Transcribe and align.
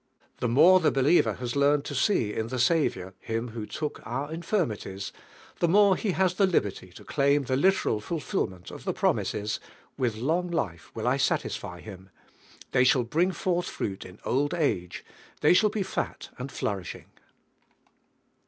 The 0.39 0.47
more 0.47 0.79
the 0.79 0.89
believer 0.89 1.33
has 1.33 1.55
learned 1.55 1.85
to 1.85 1.93
see 1.93 2.33
in 2.33 2.47
the 2.47 2.57
Sav 2.57 2.95
iour 2.95 3.13
Him 3.19 3.49
who 3.49 3.67
"took 3.67 4.01
our 4.03 4.31
Infirmities 4.33 5.11
7' 5.13 5.21
the 5.59 5.67
more 5.67 5.95
he 5.95 6.13
has 6.13 6.33
the 6.33 6.47
liberty 6.47 6.91
to 6.93 7.03
claim 7.03 7.43
the 7.43 7.55
liter 7.55 7.87
al 7.89 7.99
fulfilment 7.99 8.71
of 8.71 8.83
the 8.83 8.93
promises: 8.95 9.59
"With 9.99 10.15
long 10.15 10.49
life 10.49 10.89
will 10.95 11.07
I 11.07 11.17
satisfy 11.17 11.81
him;" 11.81 12.09
"They 12.71 12.83
shall 12.83 13.03
bring 13.03 13.31
forth 13.31 13.67
fruit 13.67 14.03
in 14.03 14.17
old 14.25 14.55
age, 14.55 15.05
rliey 15.43 15.55
shall 15.55 15.69
be 15.69 15.83
fat 15.83 16.29
and 16.39 16.51
flourishing." 16.51 17.05